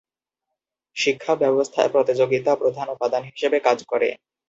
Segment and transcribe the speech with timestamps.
[0.95, 4.09] শিক্ষা ব্যবস্থায় প্রতিযোগিতা প্রধান উপাদান হিসেবে কাজ করে।